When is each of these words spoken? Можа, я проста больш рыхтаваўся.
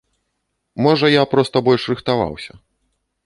Можа, 0.85 1.11
я 1.15 1.23
проста 1.35 1.63
больш 1.67 1.87
рыхтаваўся. 1.91 2.53